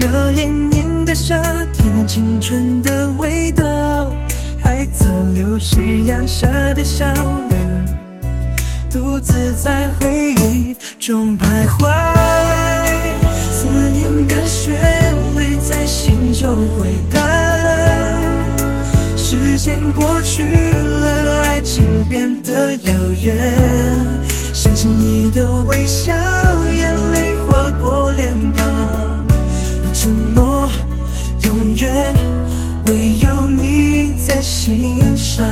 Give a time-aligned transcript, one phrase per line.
[0.00, 1.36] 那一年的夏
[1.72, 3.64] 天，青春的味道，
[4.62, 7.04] 还残留夕阳下的笑
[7.50, 7.98] 脸，
[8.90, 11.90] 独自在回忆中徘徊。
[13.52, 14.74] 思念的旋
[15.36, 17.20] 律在心中回荡，
[19.16, 22.92] 时间过去了，爱情变得遥
[23.22, 23.36] 远，
[24.54, 26.29] 想起你的微笑。
[31.86, 35.50] 唯有你在心上。